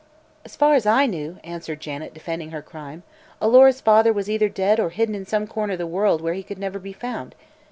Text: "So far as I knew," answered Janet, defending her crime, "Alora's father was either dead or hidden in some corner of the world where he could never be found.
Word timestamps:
"So 0.47 0.57
far 0.57 0.73
as 0.73 0.87
I 0.87 1.05
knew," 1.05 1.37
answered 1.43 1.79
Janet, 1.79 2.11
defending 2.11 2.49
her 2.49 2.63
crime, 2.63 3.03
"Alora's 3.39 3.81
father 3.81 4.11
was 4.11 4.31
either 4.31 4.49
dead 4.49 4.79
or 4.79 4.89
hidden 4.89 5.13
in 5.13 5.27
some 5.27 5.45
corner 5.45 5.73
of 5.73 5.77
the 5.77 5.85
world 5.85 6.21
where 6.23 6.33
he 6.33 6.41
could 6.41 6.57
never 6.57 6.79
be 6.79 6.91
found. 6.91 7.35